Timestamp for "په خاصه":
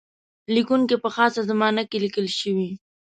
1.03-1.41